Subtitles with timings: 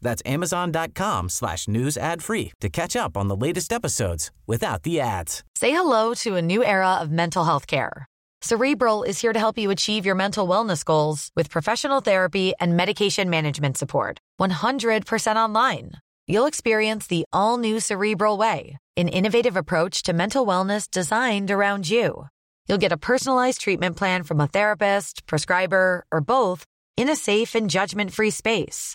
[0.00, 5.00] That's amazon.com slash news ad free to catch up on the latest episodes without the
[5.00, 5.42] ads.
[5.56, 8.06] Say hello to a new era of mental health care.
[8.40, 12.76] Cerebral is here to help you achieve your mental wellness goals with professional therapy and
[12.76, 14.18] medication management support.
[14.40, 15.92] 100% online.
[16.28, 21.90] You'll experience the all new Cerebral Way, an innovative approach to mental wellness designed around
[21.90, 22.28] you.
[22.68, 26.64] You'll get a personalized treatment plan from a therapist, prescriber, or both
[26.96, 28.94] in a safe and judgment free space.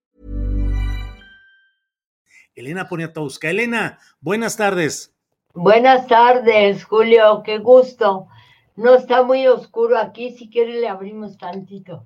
[2.55, 3.49] Elena Poniatowska.
[3.49, 5.13] Elena, buenas tardes.
[5.53, 8.27] Buenas tardes, Julio, qué gusto.
[8.75, 12.05] No está muy oscuro aquí, si quiere le abrimos tantito.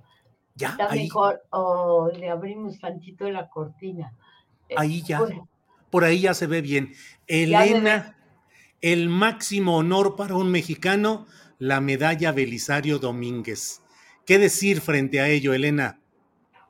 [0.56, 4.14] Ya, Está ahí, mejor, o le abrimos tantito la cortina.
[4.70, 5.20] Eh, ahí ya.
[5.20, 5.34] por-
[5.90, 6.94] Por ahí ya se ve bien.
[7.28, 8.18] Elena,
[8.82, 11.26] el máximo honor para un mexicano,
[11.60, 13.82] la medalla Belisario Domínguez.
[14.26, 16.00] ¿Qué decir frente a ello, Elena?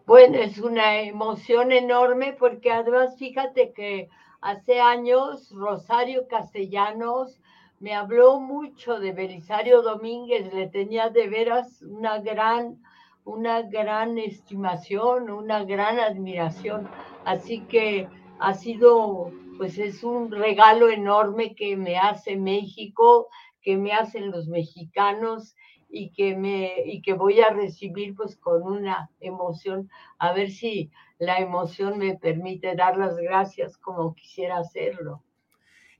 [0.05, 4.07] Bueno, es una emoción enorme porque además fíjate que
[4.39, 7.41] hace años Rosario Castellanos
[7.79, 12.83] me habló mucho de Belisario Domínguez, le tenía de veras una gran,
[13.23, 16.88] una gran estimación, una gran admiración.
[17.25, 18.07] Así que
[18.38, 23.27] ha sido, pues es un regalo enorme que me hace México,
[23.59, 25.55] que me hacen los mexicanos
[25.97, 29.89] y que me y que voy a recibir pues con una emoción
[30.19, 35.23] a ver si la emoción me permite dar las gracias como quisiera hacerlo.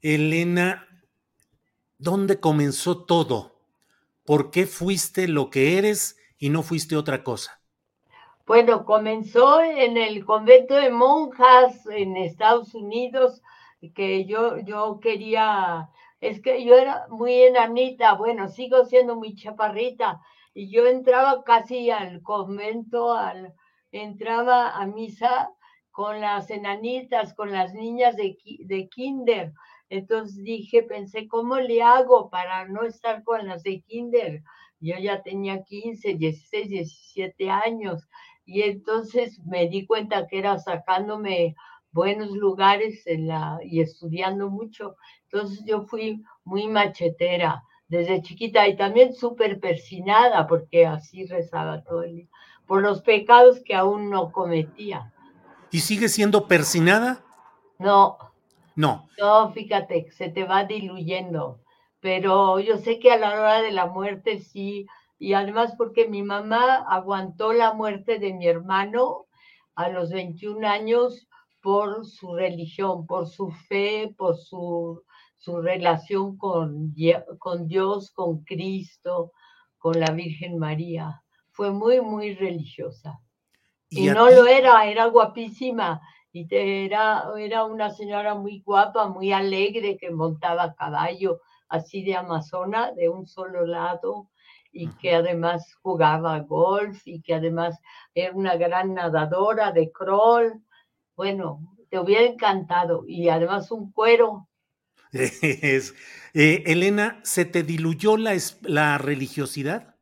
[0.02, 0.86] Elena,
[1.98, 3.56] ¿dónde comenzó todo?
[4.26, 7.62] ¿Por qué fuiste lo que eres y no fuiste otra cosa?
[8.46, 13.42] Bueno, comenzó en el convento de monjas en Estados Unidos
[13.94, 15.90] que yo yo quería
[16.28, 20.22] es que yo era muy enanita, bueno, sigo siendo muy chaparrita
[20.54, 23.16] y yo entraba casi al convento,
[23.92, 25.50] entraba a misa
[25.92, 29.54] con las enanitas, con las niñas de, de kinder.
[29.90, 34.42] Entonces dije, pensé, ¿cómo le hago para no estar con las de kinder?
[34.80, 38.08] Yo ya tenía 15, 16, 17 años
[38.46, 41.56] y entonces me di cuenta que era sacándome
[41.92, 43.04] buenos lugares
[43.64, 44.98] y estudiando mucho.
[45.32, 52.04] Entonces yo fui muy machetera desde chiquita y también súper persinada porque así rezaba todo
[52.04, 52.28] el día,
[52.66, 55.14] por los pecados que aún no cometía.
[55.72, 57.24] ¿Y sigues siendo persinada?
[57.80, 58.18] No,
[58.76, 59.08] No.
[59.20, 61.62] no, fíjate, se te va diluyendo,
[62.00, 64.86] pero yo sé que a la hora de la muerte sí,
[65.18, 69.26] y además porque mi mamá aguantó la muerte de mi hermano
[69.76, 71.28] a los 21 años
[71.62, 75.04] por su religión, por su fe, por su,
[75.46, 76.96] su relación con,
[77.38, 79.32] con Dios, con Cristo,
[79.78, 81.22] con la Virgen María.
[81.52, 83.20] Fue muy, muy religiosa.
[83.88, 84.34] Y, no ti?
[84.34, 86.02] lo era, era guapísima.
[86.32, 92.04] Y te- era, era una señora muy guapa, muy alegre, que montaba a caballo así
[92.04, 94.30] de amazona, de un solo lado,
[94.72, 97.80] y que además jugaba golf, y que además
[98.16, 100.64] era una gran nadadora de crawl.
[101.16, 101.60] Bueno,
[101.92, 103.04] te hubiera encantado.
[103.06, 104.48] Y además un cuero.
[106.38, 109.96] Eh, Elena, ¿se te diluyó la, religiosidad?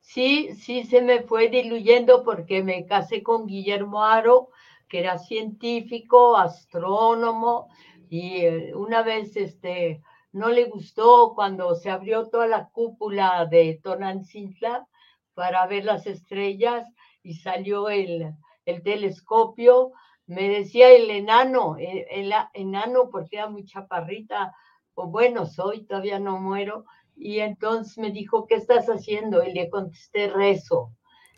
[0.00, 4.48] Sí, sí se me fue diluyendo porque me casé con Guillermo Aro,
[4.88, 7.68] que era científico, astrónomo,
[8.10, 10.02] y eh, una vez este,
[10.32, 14.88] no le gustó cuando se abrió toda la cúpula de Tonantzintla
[15.34, 16.88] para ver las estrellas
[17.22, 18.34] y salió el
[18.82, 19.92] telescopio,
[20.26, 24.54] me decía el enano, el, enano porque era muy chaparrita,
[24.94, 26.84] o bueno, soy, todavía no muero,
[27.16, 29.42] y entonces me dijo, ¿qué estás haciendo?
[29.42, 30.92] Y le contesté, rezo,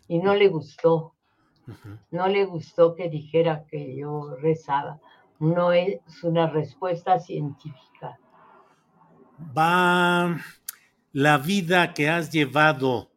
[0.07, 1.13] y no le gustó.
[2.11, 4.99] No le gustó que dijera que yo rezaba.
[5.39, 8.19] No es una respuesta científica.
[9.57, 10.37] Va
[11.11, 13.09] la vida que has llevado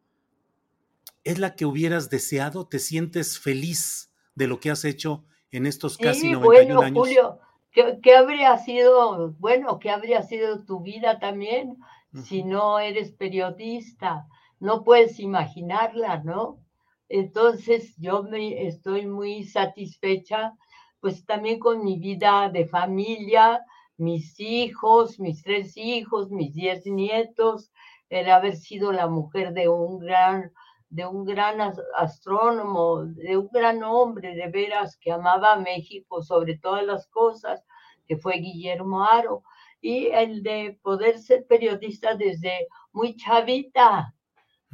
[1.23, 2.65] ¿Es la que hubieras deseado?
[2.65, 6.99] ¿Te sientes feliz de lo que has hecho en estos casi sí, 91 bueno, años?
[6.99, 7.39] Julio,
[7.71, 11.77] ¿qué, habría sido, bueno, qué habría sido tu vida también
[12.23, 14.27] si no eres periodista?
[14.59, 16.59] No puedes imaginarla, ¿no?
[17.07, 20.53] Entonces yo me estoy muy satisfecha,
[20.99, 23.65] pues también con mi vida de familia,
[23.97, 27.71] mis hijos, mis tres hijos, mis diez nietos,
[28.09, 30.51] el haber sido la mujer de un gran
[30.89, 31.61] de un gran
[31.95, 37.63] astrónomo, de un gran hombre de veras que amaba a México sobre todas las cosas,
[38.07, 39.43] que fue Guillermo Aro,
[39.81, 44.13] y el de poder ser periodista desde muy chavita.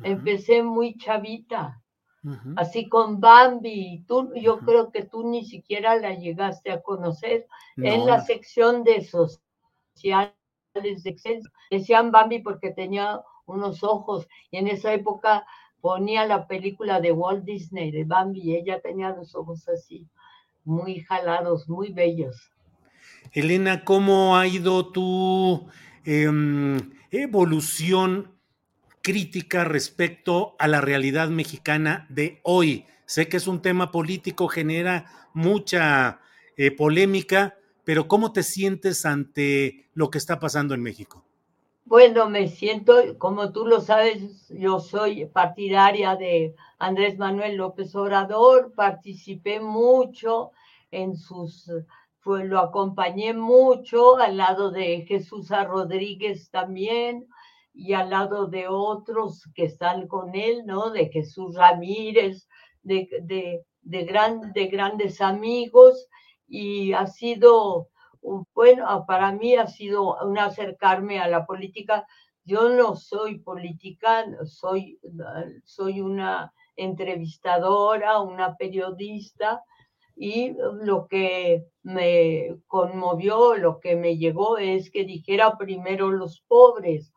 [0.03, 1.81] Empecé muy chavita.
[2.55, 7.45] Así con Bambi, tú, yo creo que tú ni siquiera la llegaste a conocer.
[7.77, 10.33] En la sección de sociales
[10.73, 15.45] de decían Bambi porque tenía unos ojos y en esa época
[15.85, 20.07] ponía la película de Walt Disney, de Bambi, y ella tenía los ojos así,
[20.63, 22.51] muy jalados, muy bellos.
[23.33, 25.67] Elena, ¿cómo ha ido tu
[26.03, 26.79] em,
[27.11, 28.31] evolución
[29.03, 32.85] crítica respecto a la realidad mexicana de hoy?
[33.05, 35.05] Sé que es un tema político, genera
[35.35, 36.19] mucha
[36.57, 41.23] eh, polémica, pero ¿cómo te sientes ante lo que está pasando en México?
[41.85, 48.73] Bueno, me siento, como tú lo sabes, yo soy partidaria de Andrés Manuel López Obrador,
[48.75, 50.51] participé mucho
[50.89, 51.69] en sus,
[52.23, 57.27] pues lo acompañé mucho al lado de Jesús Rodríguez también
[57.73, 60.89] y al lado de otros que están con él, ¿no?
[60.89, 62.47] De Jesús Ramírez,
[62.81, 64.05] de, de, de,
[64.53, 66.07] de grandes amigos
[66.47, 67.89] y ha sido
[68.53, 72.07] bueno, para mí ha sido un acercarme a la política.
[72.43, 74.99] Yo no soy política, soy,
[75.63, 79.63] soy una entrevistadora, una periodista,
[80.15, 87.13] y lo que me conmovió, lo que me llegó es que dijera primero los pobres.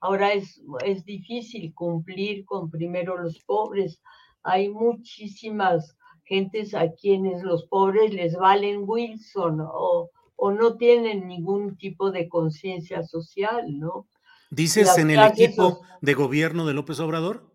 [0.00, 4.00] Ahora es, es difícil cumplir con primero los pobres.
[4.42, 11.76] Hay muchísimas gentes a quienes los pobres les valen Wilson o, o no tienen ningún
[11.76, 14.06] tipo de conciencia social, ¿no?
[14.50, 17.52] ¿Dices en el equipo de gobierno de López Obrador?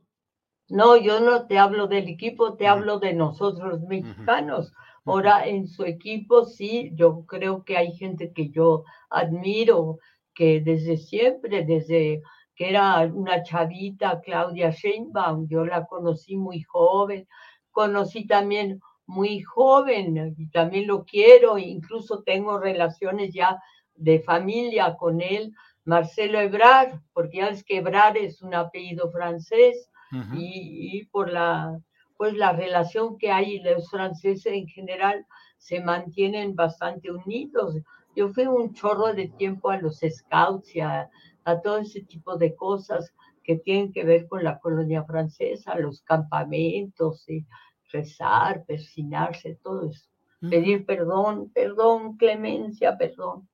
[0.67, 4.73] No, yo no te hablo del equipo, te hablo de nosotros mexicanos.
[5.05, 9.99] Ahora, en su equipo sí, yo creo que hay gente que yo admiro,
[10.35, 12.21] que desde siempre, desde
[12.55, 17.27] que era una chavita, Claudia Sheinbaum, yo la conocí muy joven,
[17.71, 23.61] conocí también muy joven y también lo quiero, incluso tengo relaciones ya
[23.95, 25.53] de familia con él,
[25.85, 29.89] Marcelo Ebrard, porque ya es que Ebrard es un apellido francés
[30.35, 31.79] y, por la,
[32.17, 35.25] pues la relación que hay, los franceses en general
[35.57, 37.75] se mantienen bastante unidos.
[38.15, 41.09] Yo fui un chorro de tiempo a los scouts y a,
[41.45, 43.11] a todo ese tipo de cosas
[43.43, 47.45] que tienen que ver con la colonia francesa, los campamentos y
[47.93, 50.09] rezar, persinarse, todo eso.
[50.41, 53.47] Pedir perdón, perdón, clemencia, perdón.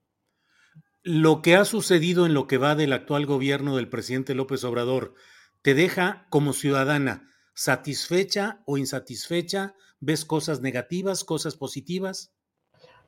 [1.04, 5.14] Lo que ha sucedido en lo que va del actual gobierno del presidente López Obrador,
[5.62, 9.76] ¿te deja como ciudadana satisfecha o insatisfecha?
[10.00, 12.34] ¿Ves cosas negativas, cosas positivas?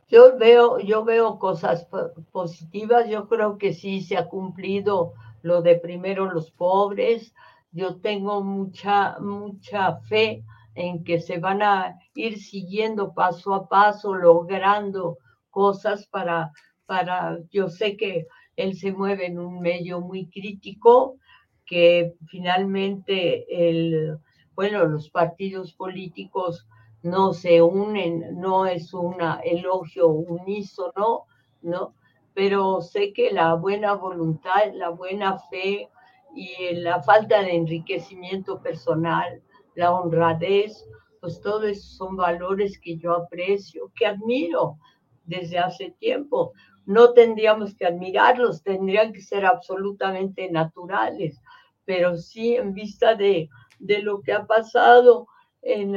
[0.09, 1.87] Yo veo, yo veo cosas
[2.31, 7.33] positivas, yo creo que sí se ha cumplido lo de primero los pobres,
[7.71, 10.43] yo tengo mucha, mucha fe
[10.75, 15.17] en que se van a ir siguiendo paso a paso, logrando
[15.49, 16.51] cosas para,
[16.85, 21.17] para, yo sé que él se mueve en un medio muy crítico,
[21.65, 24.17] que finalmente el,
[24.55, 26.67] bueno, los partidos políticos
[27.03, 31.25] no se unen, no es un elogio unísono,
[31.61, 31.95] ¿no?
[32.33, 35.89] Pero sé que la buena voluntad, la buena fe
[36.35, 39.41] y la falta de enriquecimiento personal
[39.75, 40.85] la honradez,
[41.19, 44.77] pues todo eso son valores que yo aprecio, que admiro
[45.25, 46.53] desde hace tiempo.
[46.85, 51.39] No tendríamos que admirarlos, tendrían que ser absolutamente naturales,
[51.85, 53.49] pero sí en vista de,
[53.79, 55.27] de lo que ha pasado
[55.61, 55.95] en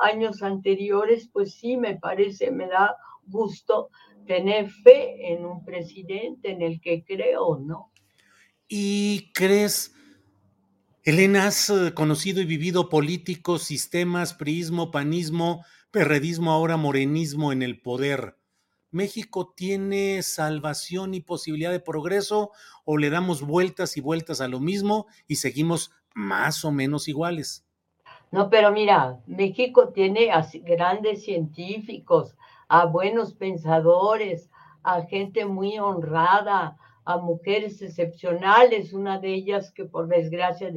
[0.00, 3.90] años anteriores, pues sí me parece, me da gusto
[4.26, 7.92] tener fe en un presidente en el que creo, ¿no?
[8.66, 9.94] ¿Y crees
[11.06, 17.82] Elena, has eh, conocido y vivido políticos, sistemas, priismo, panismo, perredismo, ahora morenismo en el
[17.82, 18.38] poder.
[18.90, 22.52] ¿México tiene salvación y posibilidad de progreso
[22.86, 27.66] o le damos vueltas y vueltas a lo mismo y seguimos más o menos iguales?
[28.30, 32.34] No, pero mira, México tiene a grandes científicos,
[32.66, 34.48] a buenos pensadores,
[34.82, 40.70] a gente muy honrada, a mujeres excepcionales, una de ellas que por desgracia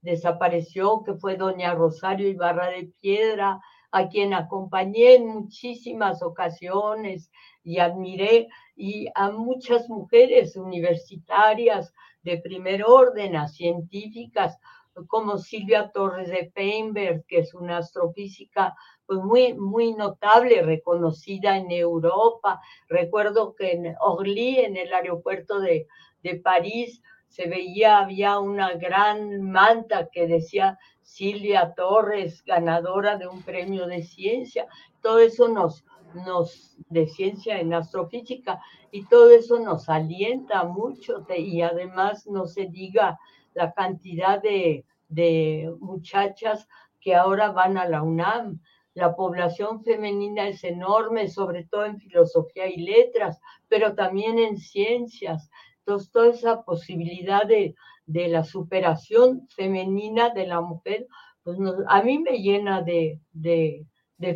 [0.00, 3.60] desapareció, que fue doña Rosario Ibarra de Piedra,
[3.92, 7.30] a quien acompañé en muchísimas ocasiones
[7.62, 14.58] y admiré, y a muchas mujeres universitarias de primer orden, a científicas
[15.06, 18.74] como Silvia Torres de Peinberg, que es una astrofísica
[19.10, 22.60] pues muy, muy notable, reconocida en Europa.
[22.88, 25.88] Recuerdo que en Orly, en el aeropuerto de,
[26.22, 33.42] de París, se veía, había una gran manta que decía Silvia Torres, ganadora de un
[33.42, 34.68] premio de ciencia.
[35.02, 38.60] Todo eso nos, nos, de ciencia en astrofísica,
[38.92, 43.18] y todo eso nos alienta mucho, y además no se diga
[43.54, 46.68] la cantidad de, de muchachas
[47.00, 48.60] que ahora van a la UNAM
[49.00, 55.50] la población femenina es enorme, sobre todo en filosofía y letras, pero también en ciencias.
[55.78, 57.74] Entonces, toda esa posibilidad de,
[58.06, 61.06] la superación femenina de la mujer,
[61.42, 63.20] pues a mí me llena de,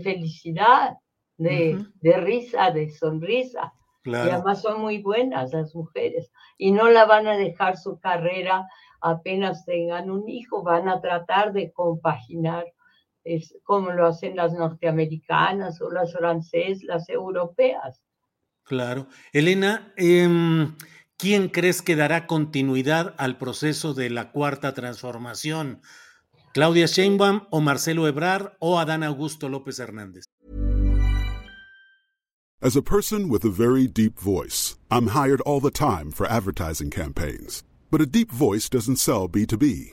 [0.03, 0.97] felicidad,
[1.37, 3.73] de, risa, de sonrisa.
[4.05, 8.67] Y además son muy buenas las mujeres y no la van a dejar su carrera
[9.05, 12.65] apenas tengan un hijo, van a tratar de compaginar
[13.25, 18.01] es como lo hacen las norteamericanas o las francesas, las europeas.
[18.65, 19.09] Claro.
[19.33, 20.75] Elena, em,
[21.17, 25.81] ¿quién crees que dará continuidad al proceso de la cuarta transformación?
[26.53, 30.25] ¿Claudia Sheinbaum o Marcelo Ebrard o Adán Augusto López Hernández?
[32.63, 36.89] As a person with a very deep voice, I'm hired all the time for advertising
[36.89, 37.63] campaigns.
[37.91, 39.93] But a deep voice doesn't sell B2B.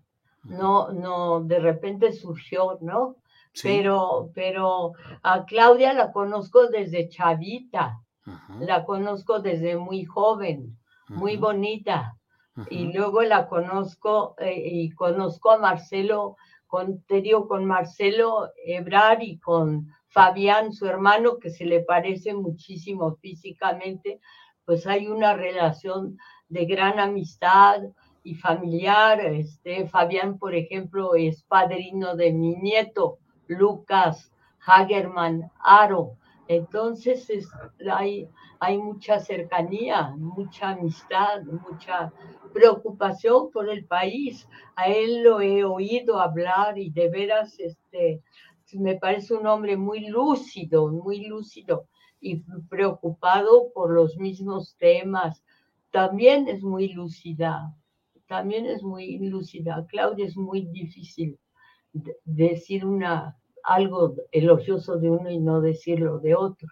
[0.43, 3.17] No, no, de repente surgió, ¿no?
[3.61, 4.93] Pero, pero
[5.23, 7.99] a Claudia la conozco desde chavita,
[8.59, 10.77] la conozco desde muy joven,
[11.09, 12.17] muy bonita.
[12.69, 16.35] Y luego la conozco eh, y conozco a Marcelo,
[16.67, 22.33] con, te digo, con Marcelo Ebrar y con Fabián, su hermano, que se le parece
[22.33, 24.19] muchísimo físicamente,
[24.65, 26.17] pues hay una relación
[26.49, 27.81] de gran amistad,
[28.23, 29.19] y familiar.
[29.19, 34.31] Este, Fabián, por ejemplo, es padrino de mi nieto, Lucas
[34.65, 36.17] Hagerman Aro.
[36.47, 37.29] Entonces
[37.89, 38.27] hay,
[38.59, 42.11] hay mucha cercanía, mucha amistad, mucha
[42.53, 44.47] preocupación por el país.
[44.75, 48.21] A él lo he oído hablar y de veras este,
[48.73, 51.87] me parece un hombre muy lúcido, muy lúcido
[52.19, 55.43] y preocupado por los mismos temas.
[55.91, 57.73] También es muy lúcida,
[58.31, 59.85] también es muy lúcida.
[59.89, 61.37] Claudia es muy difícil
[62.23, 66.69] decir una, algo elogioso de uno y no decirlo de otro.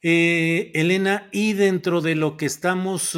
[0.00, 3.14] Eh, Elena, y dentro de lo que estamos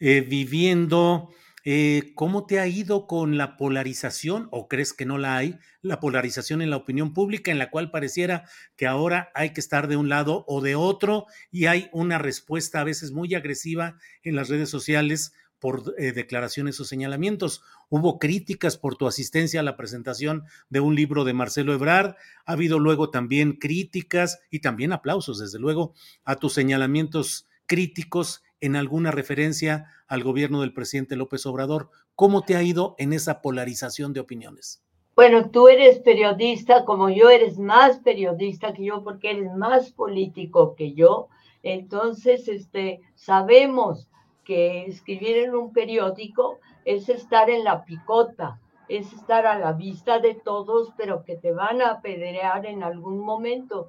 [0.00, 1.28] eh, viviendo,
[1.62, 6.00] Eh, ¿Cómo te ha ido con la polarización, o crees que no la hay, la
[6.00, 9.96] polarización en la opinión pública, en la cual pareciera que ahora hay que estar de
[9.96, 14.48] un lado o de otro y hay una respuesta a veces muy agresiva en las
[14.48, 17.62] redes sociales por eh, declaraciones o señalamientos.
[17.88, 22.16] Hubo críticas por tu asistencia a la presentación de un libro de Marcelo Ebrard.
[22.46, 28.74] Ha habido luego también críticas y también aplausos, desde luego, a tus señalamientos críticos en
[28.74, 31.90] alguna referencia al gobierno del presidente López Obrador.
[32.16, 34.82] ¿Cómo te ha ido en esa polarización de opiniones?
[35.14, 40.74] Bueno, tú eres periodista, como yo eres más periodista que yo, porque eres más político
[40.74, 41.28] que yo.
[41.62, 44.09] Entonces, este, sabemos
[44.44, 50.18] que escribir en un periódico es estar en la picota, es estar a la vista
[50.18, 53.88] de todos, pero que te van a apedrear en algún momento.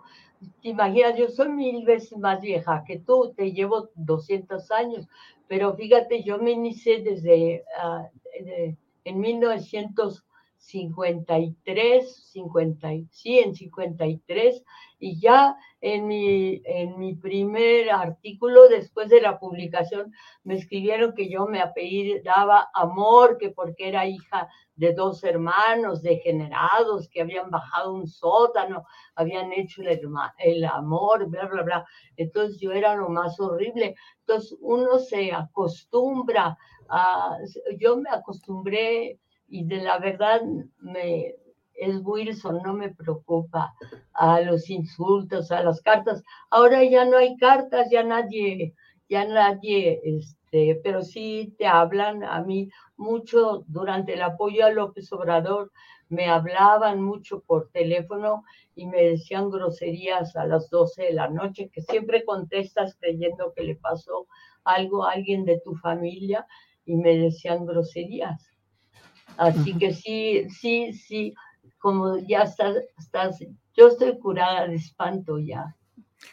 [0.62, 5.08] Te imaginas, yo soy mil veces más vieja que tú, te llevo 200 años,
[5.48, 10.24] pero fíjate, yo me inicié desde uh, en 1900
[10.62, 14.64] 53, 50, sí, en 53,
[15.02, 21.28] y ya en mi, en mi primer artículo, después de la publicación, me escribieron que
[21.28, 27.96] yo me apellidaba Amor, que porque era hija de dos hermanos degenerados que habían bajado
[27.96, 30.00] un sótano, habían hecho el,
[30.38, 31.86] el amor, bla, bla, bla.
[32.16, 33.96] Entonces yo era lo más horrible.
[34.20, 36.56] Entonces uno se acostumbra
[36.90, 37.38] a,
[37.80, 40.42] yo me acostumbré y de la verdad
[40.78, 41.34] me,
[41.74, 43.74] es Wilson, no me preocupa
[44.14, 46.24] a los insultos, a las cartas.
[46.50, 48.76] Ahora ya no hay cartas, ya nadie,
[49.10, 55.12] ya nadie, este, pero sí te hablan a mí mucho durante el apoyo a López
[55.12, 55.72] Obrador,
[56.10, 58.44] me hablaban mucho por teléfono
[58.76, 63.64] y me decían groserías a las 12 de la noche, que siempre contestas creyendo que
[63.64, 64.28] le pasó
[64.66, 66.46] algo a alguien de tu familia
[66.86, 68.52] y me decían groserías.
[69.38, 71.34] Así que sí, sí, sí,
[71.82, 73.40] como ya estás, estás,
[73.76, 75.76] yo estoy curada de espanto ya.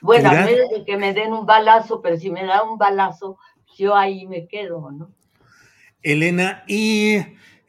[0.02, 3.38] Bueno, a menos de que me den un balazo, pero si me da un balazo,
[3.76, 5.10] yo ahí me quedo, ¿no?
[6.02, 7.16] Elena, ¿y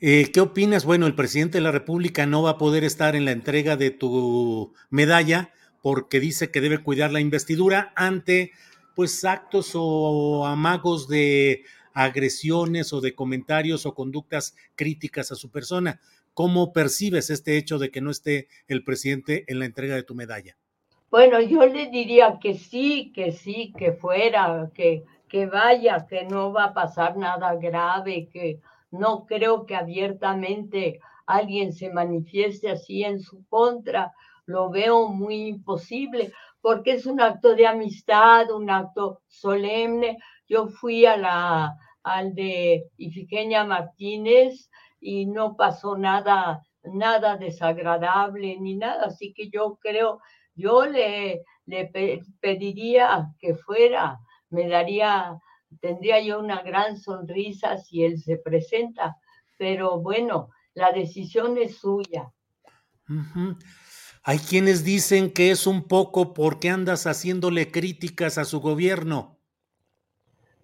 [0.01, 0.86] eh, qué opinas?
[0.86, 3.91] Bueno, el presidente de la República no va a poder estar en la entrega de
[3.91, 5.51] tu medalla
[5.82, 8.51] porque dice que debe cuidar la investidura ante
[8.95, 16.01] pues actos o amagos de agresiones o de comentarios o conductas críticas a su persona.
[16.39, 20.15] ¿Cómo percibes este hecho de que no esté el presidente en la entrega de tu
[20.15, 20.56] medalla?
[21.12, 26.54] Bueno, yo le diría que sí, que sí, que fuera, que, que vaya, que no
[26.54, 33.19] va a pasar nada grave, que no creo que abiertamente alguien se manifieste así en
[33.19, 34.13] su contra.
[34.45, 40.19] Lo veo muy imposible porque es un acto de amistad, un acto solemne.
[40.47, 44.68] Yo fui a la, al de Ifigenia Martínez
[44.99, 49.05] y no pasó nada, nada desagradable ni nada.
[49.05, 50.19] Así que yo creo,
[50.55, 51.91] yo le, le
[52.39, 55.39] pediría que fuera, me daría,
[55.79, 59.17] tendría yo una gran sonrisa si él se presenta,
[59.57, 62.31] pero bueno, la decisión es suya.
[64.23, 69.39] Hay quienes dicen que es un poco porque andas haciéndole críticas a su gobierno.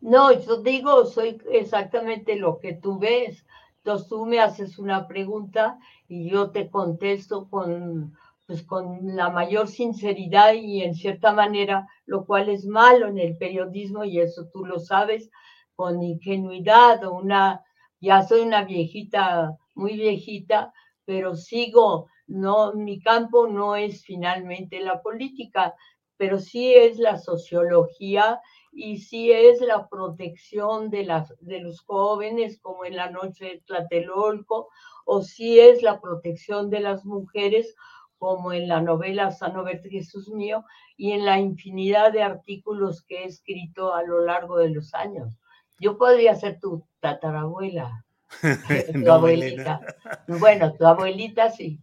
[0.02, 3.44] No, yo digo, soy exactamente lo que tú ves.
[3.86, 8.18] Entonces tú me haces una pregunta y yo te contesto con,
[8.48, 13.38] pues, con la mayor sinceridad y en cierta manera, lo cual es malo en el
[13.38, 15.30] periodismo y eso tú lo sabes,
[15.76, 17.62] con ingenuidad o una,
[18.02, 20.74] ya soy una viejita, muy viejita,
[21.06, 25.76] pero sigo, no, mi campo no es finalmente la política,
[26.18, 28.42] pero sí es la sociología
[28.76, 33.62] y si es la protección de, las, de los jóvenes, como en la noche de
[33.66, 34.68] Tlatelolco,
[35.06, 37.74] o si es la protección de las mujeres,
[38.18, 40.66] como en la novela Sanoverte Jesús mío,
[40.98, 45.38] y en la infinidad de artículos que he escrito a lo largo de los años.
[45.80, 48.06] Yo podría ser tu tatarabuela,
[49.06, 49.80] tu abuelita.
[50.28, 51.80] Bueno, tu abuelita sí.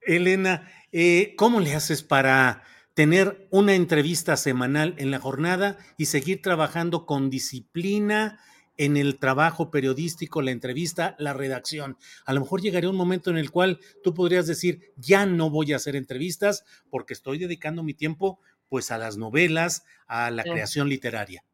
[0.00, 6.42] Elena, eh, ¿cómo le haces para tener una entrevista semanal en la jornada y seguir
[6.42, 8.40] trabajando con disciplina
[8.76, 11.96] en el trabajo periodístico, la entrevista, la redacción.
[12.24, 15.72] A lo mejor llegaría un momento en el cual tú podrías decir, ya no voy
[15.72, 20.88] a hacer entrevistas porque estoy dedicando mi tiempo pues a las novelas, a la creación
[20.88, 21.44] literaria.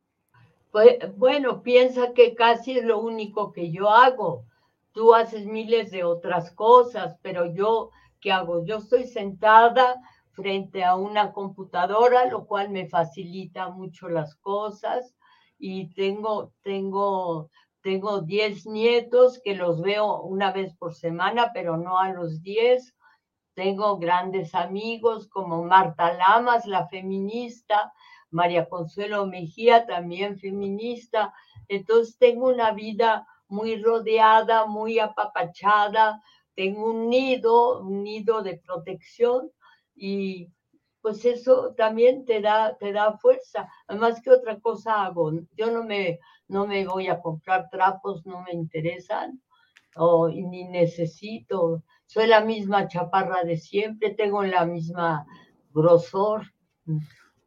[0.71, 4.45] Pues, bueno, piensa que casi es lo único que yo hago.
[4.93, 8.65] Tú haces miles de otras cosas, pero yo, ¿qué hago?
[8.65, 9.97] Yo estoy sentada
[10.39, 15.17] frente a una computadora, lo cual me facilita mucho las cosas
[15.59, 17.51] y tengo, tengo,
[17.83, 22.95] tengo 10 nietos que los veo una vez por semana, pero no a los 10.
[23.55, 27.93] Tengo grandes amigos como Marta Lamas, la feminista,
[28.31, 31.35] María Consuelo Mejía, también feminista.
[31.67, 36.23] Entonces tengo una vida muy rodeada, muy apapachada,
[36.55, 39.51] tengo un nido, un nido de protección
[39.99, 40.53] y
[41.01, 43.69] pues eso también te da, te da fuerza.
[43.87, 45.33] Además, ¿qué otra cosa hago?
[45.57, 49.41] Yo no me, no me voy a comprar trapos, no me interesan,
[49.97, 51.83] o ni necesito.
[52.07, 55.27] Soy la misma chaparra de siempre, tengo la misma
[55.73, 56.53] grosor.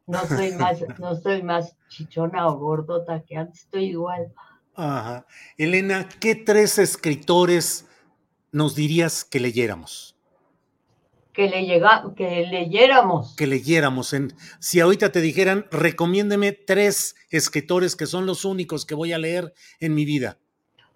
[0.06, 4.32] No soy más, no soy más chichona o gordota que antes, estoy igual.
[4.74, 5.26] Ajá.
[5.58, 7.86] Elena, ¿qué tres escritores
[8.50, 10.11] nos dirías que leyéramos?
[11.32, 13.34] Que, le llega, que leyéramos.
[13.36, 14.12] Que leyéramos.
[14.12, 19.18] En, si ahorita te dijeran, recomiéndeme tres escritores que son los únicos que voy a
[19.18, 20.38] leer en mi vida.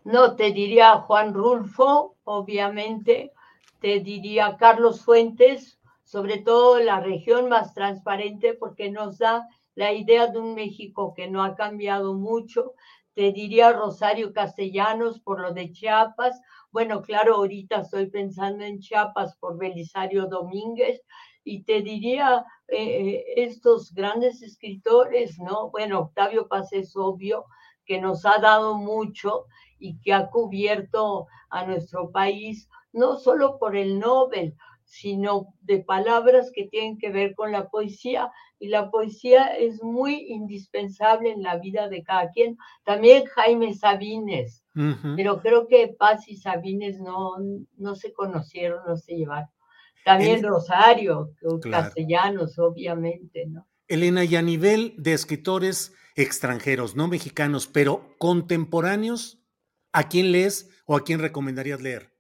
[0.05, 3.33] No, te diría Juan Rulfo, obviamente.
[3.81, 10.29] Te diría Carlos Fuentes, sobre todo la región más transparente, porque nos da la idea
[10.29, 12.75] de un México que no ha cambiado mucho.
[13.14, 16.40] Te diría Rosario Castellanos por lo de Chiapas,
[16.77, 21.01] bueno, claro, ahorita estoy pensando en Chiapas por Belisario Domínguez
[21.43, 25.71] y te diría eh, estos grandes escritores, ¿no?
[25.71, 27.47] Bueno, Octavio Paz es obvio
[27.87, 29.47] que nos ha dado mucho
[29.79, 36.53] y que ha cubierto a nuestro país, no solo por el Nobel, sino de palabras
[36.55, 38.31] que tienen que ver con la poesía.
[38.59, 42.59] Y la poesía es muy indispensable en la vida de cada quien.
[42.85, 44.66] También Jaime Sabines,
[45.17, 47.37] pero creo que Paz y Sabines no,
[47.77, 49.49] no se conocieron, no se llevaron.
[50.05, 51.33] También Rosario,
[51.71, 53.67] castellanos, obviamente, ¿no?
[53.89, 59.39] Elena, y a nivel de escritores extranjeros, no mexicanos, pero contemporáneos,
[59.93, 62.12] ¿a quién lees o a quién recomendarías leer?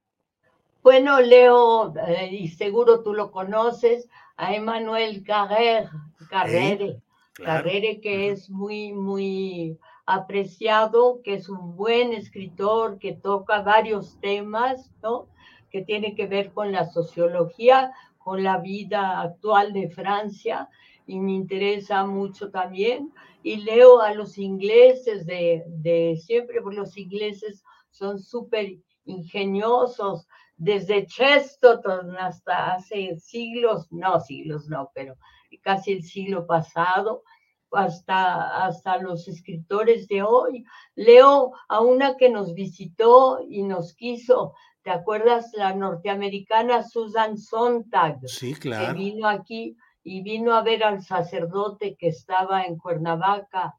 [0.82, 5.88] Bueno, leo, eh, y seguro tú lo conoces, a Emmanuel Carrere,
[6.28, 7.00] Carrere,
[7.32, 14.92] Carrere que es muy, muy apreciado, que es un buen escritor, que toca varios temas,
[15.02, 15.28] ¿no?
[15.70, 20.68] Que tiene que ver con la sociología, con la vida actual de Francia,
[21.06, 23.12] y me interesa mucho también.
[23.42, 31.06] Y leo a los ingleses de, de siempre, porque los ingleses son súper ingeniosos, desde
[31.06, 35.16] Chesterton hasta hace siglos, no siglos, no, pero
[35.62, 37.22] casi el siglo pasado,
[37.72, 40.64] hasta, hasta los escritores de hoy.
[40.94, 44.54] Leo a una que nos visitó y nos quiso.
[44.82, 45.50] ¿Te acuerdas?
[45.54, 48.20] La norteamericana Susan Sontag.
[48.26, 48.94] Sí, claro.
[48.94, 53.74] Que vino aquí y vino a ver al sacerdote que estaba en Cuernavaca,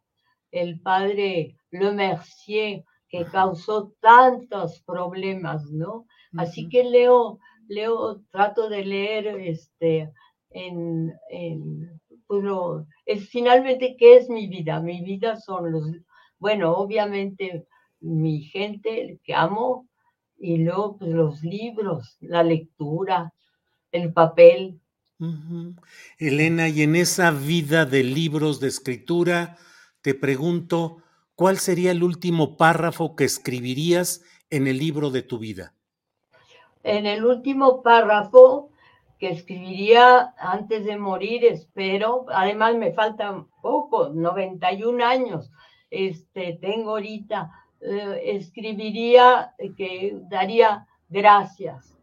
[0.52, 6.06] el padre Le Mercier, que causó tantos problemas, ¿no?
[6.38, 10.12] Así que leo, leo, trato de leer este,
[10.50, 12.44] en, en pues
[13.06, 14.80] es finalmente, ¿qué es mi vida?
[14.82, 15.86] Mi vida son los,
[16.38, 17.66] bueno, obviamente
[18.00, 19.88] mi gente que amo
[20.38, 23.34] y luego pues, los libros, la lectura,
[23.92, 24.80] el papel.
[26.20, 29.58] Elena, y en esa vida de libros, de escritura,
[30.02, 31.02] te pregunto,
[31.34, 35.74] ¿cuál sería el último párrafo que escribirías en el libro de tu vida?
[36.84, 38.67] En el último párrafo
[39.20, 42.26] que escribiría antes de morir, espero.
[42.30, 45.52] Además, me faltan poco, 91 años.
[45.90, 47.52] Este, tengo ahorita,
[47.82, 51.98] eh, escribiría que daría gracias.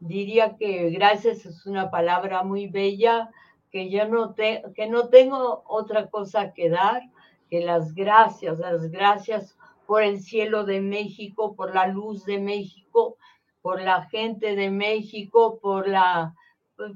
[0.00, 3.30] Diría que gracias es una palabra muy bella,
[3.70, 7.02] que yo no, te, que no tengo otra cosa que dar
[7.50, 13.16] que las gracias, las gracias por el cielo de México, por la luz de México,
[13.60, 16.34] por la gente de México, por la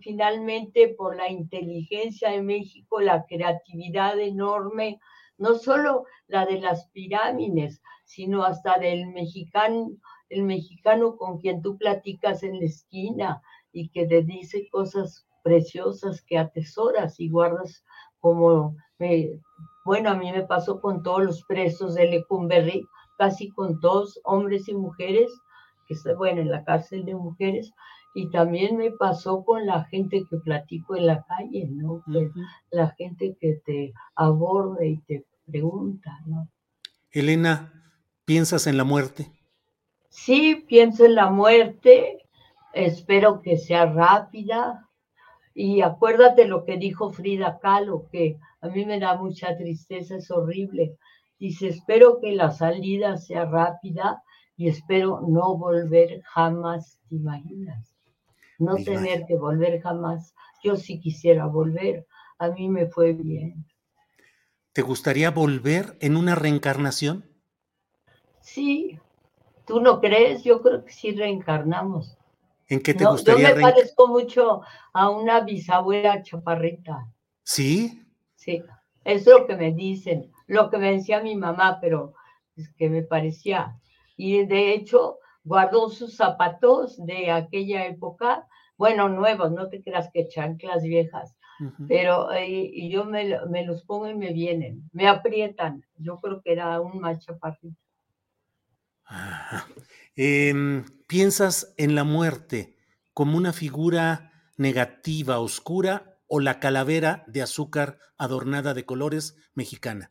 [0.00, 5.00] finalmente por la inteligencia de México, la creatividad enorme,
[5.38, 9.90] no solo la de las pirámides, sino hasta del mexicano,
[10.28, 13.42] el mexicano con quien tú platicas en la esquina
[13.72, 17.84] y que te dice cosas preciosas que atesoras y guardas
[18.20, 18.76] como,
[19.84, 22.86] bueno, a mí me pasó con todos los presos de Lecumberri,
[23.18, 25.30] casi con todos, hombres y mujeres,
[25.86, 27.72] que está, bueno, en la cárcel de mujeres,
[28.14, 32.02] y también me pasó con la gente que platico en la calle, ¿no?
[32.70, 36.48] La gente que te aborda y te pregunta, ¿no?
[37.10, 37.72] Elena,
[38.24, 39.32] ¿piensas en la muerte?
[40.10, 42.24] Sí, pienso en la muerte.
[42.72, 44.88] Espero que sea rápida.
[45.52, 50.30] Y acuérdate lo que dijo Frida Kahlo, que a mí me da mucha tristeza, es
[50.30, 50.96] horrible.
[51.40, 54.22] Dice, espero que la salida sea rápida
[54.56, 57.93] y espero no volver jamás, ¿te imaginas?
[58.58, 60.34] No tener que volver jamás.
[60.62, 62.06] Yo sí quisiera volver.
[62.38, 63.66] A mí me fue bien.
[64.72, 67.24] ¿Te gustaría volver en una reencarnación?
[68.40, 68.98] Sí.
[69.66, 70.42] ¿Tú no crees?
[70.44, 72.16] Yo creo que sí reencarnamos.
[72.68, 74.62] ¿En qué te gustaría Yo me parezco mucho
[74.92, 77.06] a una bisabuela chaparrita.
[77.42, 78.02] ¿Sí?
[78.34, 78.62] Sí.
[79.04, 82.14] Es lo que me dicen, lo que me decía mi mamá, pero
[82.56, 83.78] es que me parecía.
[84.16, 90.28] Y de hecho, guardó sus zapatos de aquella época, bueno, nuevos, no te creas que
[90.28, 91.36] chanclas viejas,
[91.86, 93.24] pero eh, y yo me,
[93.64, 95.84] los pongo y me vienen, me aprietan.
[95.96, 97.38] Yo creo que era un macho
[100.16, 102.76] eh, ¿Piensas en la muerte
[103.12, 110.10] como una figura negativa, oscura o la calavera de azúcar adornada de colores mexicana?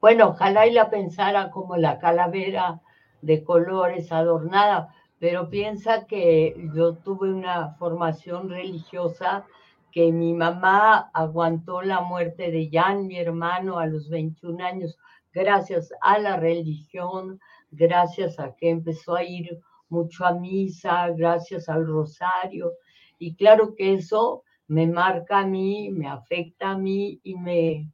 [0.00, 2.82] Bueno, ojalá y la pensara como la calavera
[3.22, 9.44] de colores adornada, pero piensa que yo tuve una formación religiosa
[9.90, 14.98] que mi mamá aguantó la muerte de Jan, mi hermano, a los 21 años,
[15.32, 21.86] gracias a la religión, gracias a que empezó a ir mucho a misa, gracias al
[21.86, 22.72] rosario.
[23.18, 27.90] Y claro que eso me marca a mí, me afecta a mí y me,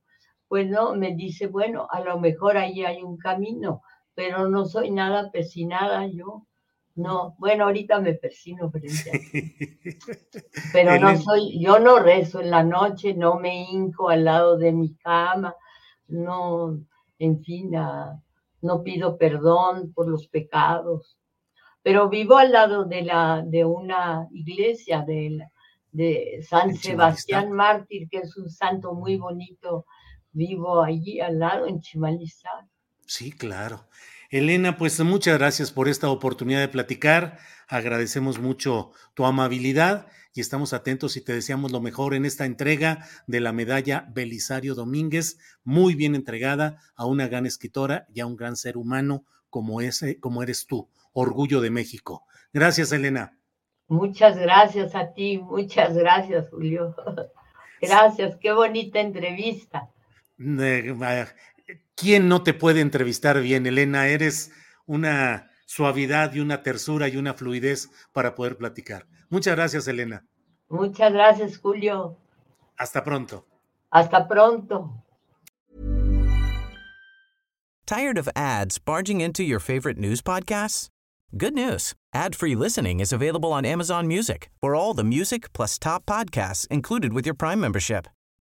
[0.49, 3.83] bueno, me dice, bueno, a lo mejor ahí hay un camino,
[4.15, 6.47] pero no soy nada pesinada yo.
[6.97, 9.99] No, bueno, ahorita me persino frente
[10.73, 14.71] Pero no soy, yo no rezo en la noche, no me hinco al lado de
[14.71, 15.57] mi cama,
[16.07, 16.79] no,
[17.19, 17.73] en fin,
[18.61, 21.19] no pido perdón por los pecados.
[21.83, 25.47] Pero vivo al lado de la de una iglesia de,
[25.91, 29.85] de San Sebastián Mártir, que es un santo muy bonito.
[30.33, 32.69] Vivo allí al lado en Chimalizá.
[33.07, 33.87] Sí, claro.
[34.31, 37.39] Elena, pues muchas gracias por esta oportunidad de platicar.
[37.69, 43.07] Agradecemos mucho tu amabilidad y estamos atentos y te deseamos lo mejor en esta entrega
[43.29, 48.35] de la medalla Belisario Domínguez, muy bien entregada a una gran escritora y a un
[48.35, 52.25] gran ser humano como, ese, como eres tú, orgullo de México.
[52.53, 53.39] Gracias, Elena.
[53.87, 56.97] Muchas gracias a ti, muchas gracias, Julio.
[57.81, 59.91] Gracias, qué bonita entrevista.
[61.97, 64.09] ¿Quién no te puede entrevistar bien, Elena?
[64.09, 64.51] Eres
[64.87, 69.07] una suavidad y una tersura y una fluidez para poder platicar.
[69.31, 70.25] Muchas gracias, Elena.
[70.69, 72.19] Muchas gracias, Julio.
[72.77, 73.47] Hasta pronto.
[73.91, 75.05] Hasta pronto.
[77.87, 80.89] Tired of ads barging into your favorite news podcasts?
[81.37, 81.95] Good news.
[82.15, 84.51] Ad-free listening is available on Amazon Music.
[84.61, 88.07] For all the music plus top podcasts included with your Prime membership.